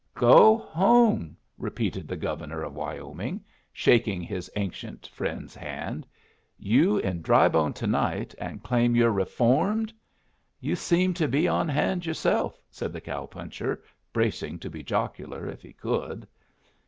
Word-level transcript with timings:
"Go 0.17 0.57
home!" 0.57 1.37
repeated 1.59 2.07
the 2.07 2.15
Governor 2.15 2.63
of 2.63 2.73
Wyoming, 2.73 3.43
shaking 3.71 4.19
his 4.19 4.49
ancient 4.55 5.05
friend's 5.05 5.53
hand. 5.53 6.07
"You 6.57 6.97
in 6.97 7.21
Drybone 7.21 7.73
to 7.73 7.85
night, 7.85 8.33
and 8.39 8.63
claim 8.63 8.95
you're 8.95 9.11
reformed? 9.11 9.93
"Yu' 10.59 10.75
seem 10.75 11.13
to 11.13 11.27
be 11.27 11.47
on 11.47 11.67
hand 11.69 12.07
yourself," 12.07 12.59
said 12.71 12.93
the 12.93 12.99
cow 13.01 13.27
puncher, 13.27 13.83
bracing 14.11 14.57
to 14.57 14.71
be 14.71 14.81
jocular, 14.81 15.47
if 15.47 15.61
he 15.61 15.71
could. 15.71 16.27